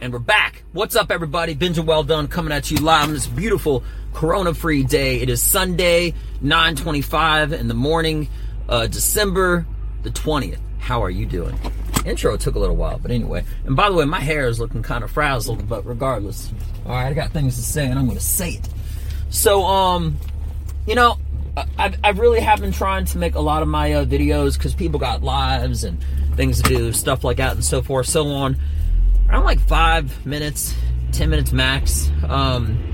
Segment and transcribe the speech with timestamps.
[0.00, 0.62] And we're back.
[0.72, 1.56] What's up, everybody?
[1.56, 3.82] Benja Welldone coming at you live on this beautiful
[4.14, 5.20] corona-free day.
[5.20, 8.28] It is Sunday, 9:25 in the morning,
[8.68, 9.66] uh, December
[10.04, 10.60] the 20th.
[10.78, 11.58] How are you doing?
[12.04, 13.42] Intro took a little while, but anyway.
[13.66, 16.48] And by the way, my hair is looking kind of frazzled, but regardless,
[16.86, 18.68] all right, I got things to say, and I'm going to say it.
[19.30, 20.16] So, um,
[20.86, 21.18] you know,
[21.76, 24.76] I, I really have been trying to make a lot of my uh, videos because
[24.76, 26.00] people got lives and
[26.36, 28.56] things to do, stuff like that, and so forth, so on
[29.28, 30.74] around like five minutes,
[31.12, 32.10] ten minutes max.
[32.28, 32.84] Um,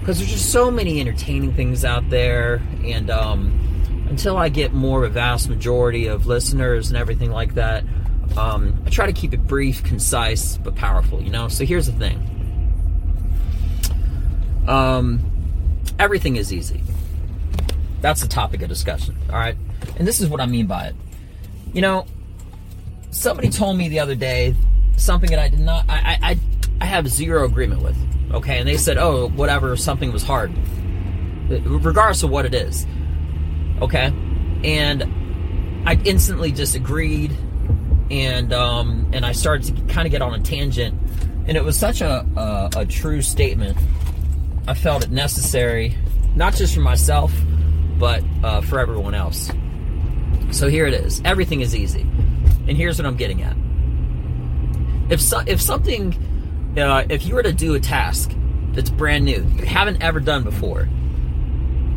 [0.00, 5.04] because there's just so many entertaining things out there, and um, until I get more
[5.04, 7.84] of a vast majority of listeners and everything like that,
[8.36, 11.22] um, I try to keep it brief, concise, but powerful.
[11.22, 11.48] You know.
[11.48, 12.26] So here's the thing.
[14.66, 15.20] Um,
[15.98, 16.82] everything is easy.
[18.00, 19.16] That's the topic of discussion.
[19.28, 19.56] All right,
[19.98, 20.96] and this is what I mean by it.
[21.74, 22.06] You know,
[23.10, 24.56] somebody told me the other day
[25.00, 26.38] something that I did not, I, I,
[26.80, 27.96] I have zero agreement with.
[28.32, 30.52] Okay, and they said, oh, whatever, something was hard,
[31.48, 32.86] regardless of what it is.
[33.82, 34.12] Okay,
[34.62, 35.02] and
[35.84, 37.36] I instantly disagreed,
[38.10, 40.96] and um, and I started to kind of get on a tangent,
[41.48, 43.76] and it was such a, a, a true statement.
[44.68, 45.96] I felt it necessary,
[46.36, 47.32] not just for myself,
[47.98, 49.50] but uh, for everyone else.
[50.52, 51.20] So here it is.
[51.24, 53.56] Everything is easy, and here's what I'm getting at
[55.10, 56.14] if so, if something,
[56.78, 58.32] uh, if you were to do a task
[58.72, 60.88] that's brand new, you haven't ever done before,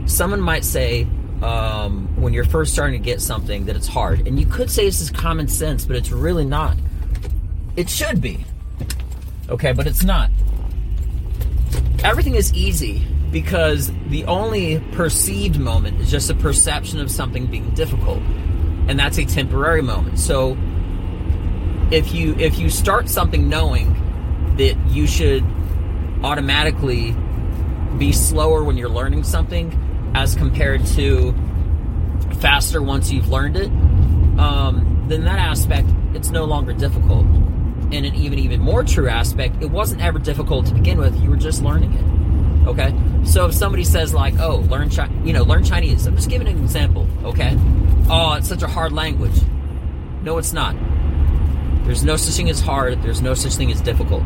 [0.05, 1.07] someone might say
[1.41, 4.85] um, when you're first starting to get something that it's hard, and you could say
[4.85, 6.75] this is common sense, but it's really not.
[7.75, 8.45] It should be,
[9.49, 10.29] okay, but it's not.
[12.03, 17.69] Everything is easy because the only perceived moment is just a perception of something being
[17.71, 18.19] difficult,
[18.87, 20.19] and that's a temporary moment.
[20.19, 20.57] So
[21.93, 23.93] if you if you start something knowing
[24.57, 25.43] that you should
[26.23, 27.15] automatically
[27.99, 31.33] be slower when you're learning something as compared to
[32.39, 33.67] faster once you've learned it,
[34.39, 37.25] um, then that aspect it's no longer difficult.
[37.91, 41.19] And an even even more true aspect, it wasn't ever difficult to begin with.
[41.21, 42.67] You were just learning it.
[42.67, 42.91] Okay.
[43.23, 44.89] So if somebody says like, "Oh, learn
[45.23, 47.07] you know, learn Chinese," I'm just giving an example.
[47.23, 47.55] Okay.
[48.09, 49.39] Oh, it's such a hard language.
[50.23, 50.75] No, it's not.
[51.83, 53.01] There's no such thing as hard.
[53.01, 54.23] There's no such thing as difficult.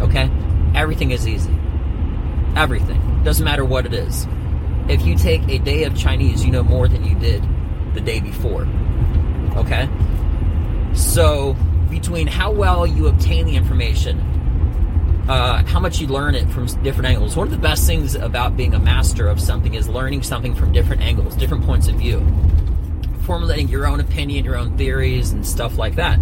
[0.00, 0.30] Okay?
[0.74, 1.54] Everything is easy.
[2.56, 3.22] Everything.
[3.24, 4.26] Doesn't matter what it is.
[4.88, 7.42] If you take a day of Chinese, you know more than you did
[7.94, 8.66] the day before.
[9.56, 9.88] Okay?
[10.94, 11.54] So,
[11.90, 14.18] between how well you obtain the information,
[15.28, 17.36] uh, how much you learn it from different angles.
[17.36, 20.72] One of the best things about being a master of something is learning something from
[20.72, 22.20] different angles, different points of view,
[23.22, 26.18] formulating your own opinion, your own theories, and stuff like that.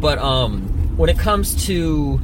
[0.00, 0.62] But um,
[0.96, 2.20] when it comes to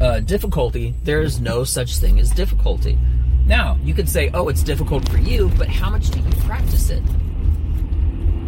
[0.00, 2.98] uh, difficulty, there's no such thing as difficulty.
[3.46, 6.90] Now, you could say, oh, it's difficult for you, but how much do you practice
[6.90, 7.02] it?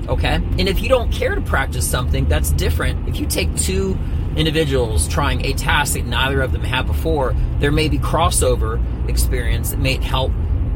[0.09, 0.35] Okay?
[0.35, 3.09] And if you don't care to practice something, that's different.
[3.09, 3.97] If you take two
[4.37, 9.71] individuals trying a task that neither of them have before, there may be crossover experience
[9.71, 10.33] that may help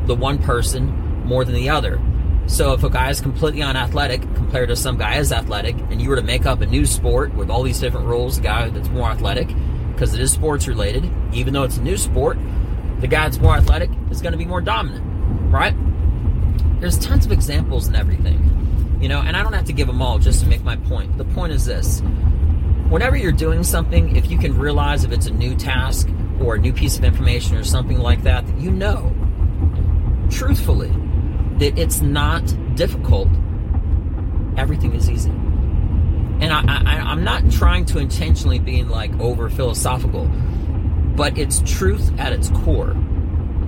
[0.07, 0.87] the one person
[1.25, 2.01] more than the other.
[2.47, 6.09] So if a guy is completely unathletic compared to some guy is athletic, and you
[6.09, 8.89] were to make up a new sport with all these different rules, a guy that's
[8.89, 9.49] more athletic,
[9.93, 12.39] because it is sports related, even though it's a new sport,
[13.01, 15.05] the guy that's more athletic is going to be more dominant,
[15.53, 15.75] right?
[16.81, 20.03] There's tons of examples and everything, you know, and I don't have to give them
[20.03, 21.17] all just to make my point.
[21.19, 22.03] The point is this
[22.89, 26.09] whenever you're doing something, if you can realize if it's a new task
[26.41, 29.15] or a new piece of information or something like that, that you know,
[30.31, 30.93] truthfully,
[31.63, 32.43] that it's not
[32.75, 33.29] difficult,
[34.57, 35.31] everything is easy.
[35.31, 40.25] And I, I, I'm not trying to intentionally being like over philosophical,
[41.15, 42.97] but it's truth at its core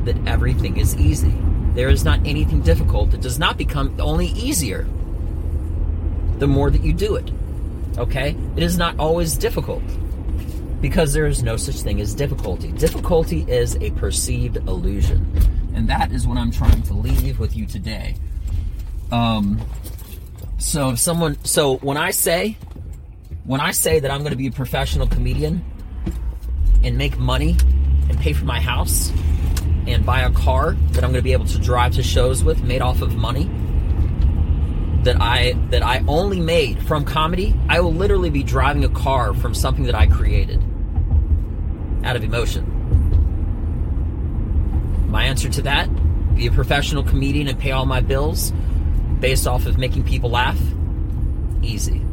[0.07, 1.33] that everything is easy.
[1.75, 3.15] There is not anything difficult.
[3.15, 4.89] It does not become only easier
[6.39, 7.31] the more that you do it.
[7.97, 8.37] Okay?
[8.57, 9.85] It is not always difficult
[10.81, 12.73] because there is no such thing as difficulty.
[12.73, 15.54] Difficulty is a perceived illusion.
[15.75, 18.15] And that is what I'm trying to leave with you today.
[19.13, 19.61] Um,
[20.59, 22.57] so if someone, so when I say,
[23.45, 25.65] when I say that I'm going to be a professional comedian
[26.83, 27.57] and make money
[28.09, 29.13] and pay for my house
[29.87, 32.63] and buy a car that I'm going to be able to drive to shows with
[32.63, 33.51] made off of money
[35.05, 39.35] that I that I only made from comedy, I will literally be driving a car
[39.35, 40.63] from something that I created
[42.05, 42.74] out of emotion.
[45.15, 45.89] My answer to that
[46.35, 48.53] be a professional comedian and pay all my bills
[49.21, 50.59] based off of making people laugh?
[51.63, 52.05] Easy.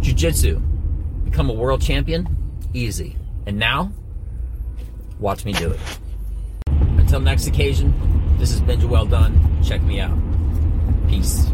[0.00, 0.60] Jiu jitsu.
[1.24, 2.28] become a world champion?
[2.74, 3.16] Easy.
[3.46, 3.90] And now,
[5.18, 5.80] watch me do it.
[6.98, 7.94] Until next occasion,
[8.38, 9.62] this has been Joel Dunn.
[9.64, 10.18] Check me out.
[11.08, 11.46] Peace.